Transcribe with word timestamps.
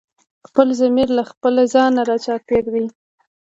خپل 0.47 0.67
ضمير 0.79 1.07
لکه 1.17 1.31
خپل 1.33 1.53
ځان 1.73 1.93
رانه 2.07 2.17
چاپېر 2.25 2.63
دی 2.73 2.85